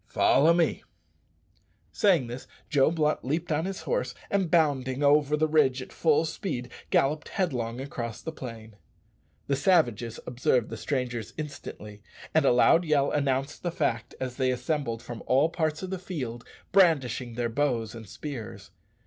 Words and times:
Follow 0.07 0.51
me." 0.51 0.81
Saying 1.91 2.25
this, 2.25 2.47
Joe 2.69 2.89
Blunt 2.89 3.23
leaped 3.23 3.51
on 3.51 3.65
his 3.65 3.81
horse, 3.81 4.15
and, 4.31 4.49
bounding 4.49 5.03
over 5.03 5.37
the 5.37 5.47
ridge 5.47 5.79
at 5.79 5.93
full 5.93 6.25
speed, 6.25 6.71
galloped 6.89 7.29
headlong 7.29 7.79
across 7.79 8.19
the 8.19 8.31
plain. 8.31 8.77
The 9.45 9.55
savages 9.55 10.19
observed 10.25 10.71
the 10.71 10.75
strangers 10.77 11.35
instantly, 11.37 12.01
and 12.33 12.45
a 12.45 12.51
loud 12.51 12.83
yell 12.83 13.11
announced 13.11 13.61
the 13.61 13.69
fact 13.69 14.15
as 14.19 14.37
they 14.37 14.49
assembled 14.49 15.03
from 15.03 15.21
all 15.27 15.49
parts 15.49 15.83
of 15.83 15.91
the 15.91 15.99
field 15.99 16.43
brandishing 16.71 17.35
their 17.35 17.49
bows 17.49 17.93
and 17.93 18.09
spears. 18.09 18.71